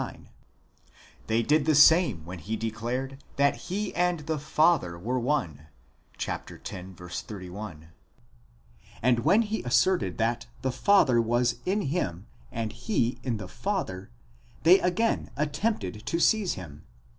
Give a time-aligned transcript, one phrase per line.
[0.01, 0.29] 59);
[1.27, 5.67] they did the same when he declared that he and the Father were one
[6.19, 6.41] (x.
[6.71, 7.89] 31),
[9.03, 14.09] and when he asserted that.the Father was in him and he in the Father,
[14.63, 17.01] they again attempted to seize him (x.